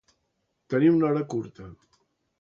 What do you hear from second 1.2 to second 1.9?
curta.